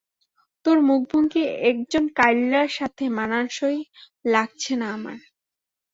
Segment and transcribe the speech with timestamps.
[0.65, 3.79] তোর মুখভঙ্গি একজন কাইল্লার সাথে মানানসই
[4.25, 5.19] লাগছে না আমার।